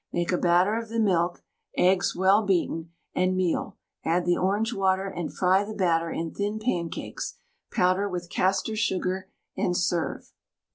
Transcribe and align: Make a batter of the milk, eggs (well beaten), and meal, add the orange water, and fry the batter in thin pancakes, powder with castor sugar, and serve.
Make 0.11 0.31
a 0.31 0.37
batter 0.39 0.77
of 0.77 0.89
the 0.89 0.99
milk, 0.99 1.43
eggs 1.77 2.15
(well 2.15 2.43
beaten), 2.43 2.89
and 3.13 3.37
meal, 3.37 3.77
add 4.03 4.25
the 4.25 4.35
orange 4.35 4.73
water, 4.73 5.05
and 5.07 5.31
fry 5.31 5.63
the 5.63 5.75
batter 5.75 6.09
in 6.09 6.33
thin 6.33 6.57
pancakes, 6.57 7.35
powder 7.71 8.09
with 8.09 8.27
castor 8.31 8.75
sugar, 8.75 9.29
and 9.55 9.77
serve. 9.77 10.31